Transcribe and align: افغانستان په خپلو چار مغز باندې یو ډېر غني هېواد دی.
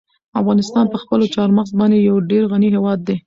افغانستان 0.39 0.85
په 0.93 0.97
خپلو 1.03 1.25
چار 1.35 1.49
مغز 1.57 1.71
باندې 1.79 1.97
یو 2.09 2.17
ډېر 2.29 2.43
غني 2.51 2.69
هېواد 2.75 2.99
دی. 3.07 3.15